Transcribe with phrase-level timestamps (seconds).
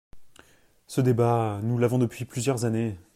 [0.87, 2.97] Ce débat, nous l’avons depuis plusieurs années.